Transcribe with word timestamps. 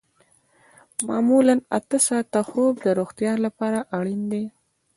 معمولاً 1.07 1.55
اته 1.77 1.97
ساعته 2.07 2.39
خوب 2.49 2.73
د 2.85 2.87
روغتیا 2.99 3.33
لپاره 3.45 3.79
اړین 3.97 4.21
دی 4.31 4.43